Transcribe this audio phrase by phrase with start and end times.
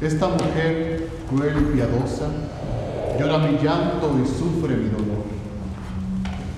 [0.00, 2.28] Esta mujer cruel y piadosa
[3.18, 5.24] llora mi llanto y sufre mi dolor,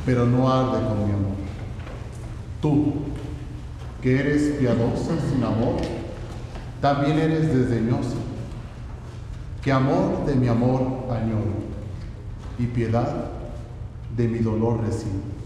[0.04, 1.36] pero no arde con mi amor.
[2.60, 2.94] Tú,
[4.02, 5.76] que eres piadosa sin amor,
[6.80, 8.16] también eres desdeñosa,
[9.62, 11.68] que amor de mi amor añoro
[12.58, 13.26] y piedad
[14.16, 15.38] de mi dolor recibo.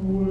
[0.00, 0.29] cool.